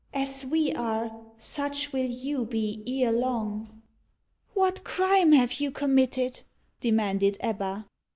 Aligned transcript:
"As 0.15 0.43
we 0.47 0.73
are, 0.73 1.11
such 1.37 1.93
will 1.93 2.09
you 2.09 2.43
be 2.45 2.81
ere 2.87 3.11
long." 3.11 3.83
"What 4.55 4.83
crime 4.83 5.31
have 5.33 5.59
you 5.59 5.69
committed?" 5.69 6.41
demanded 6.79 7.37
Ebba. 7.39 7.85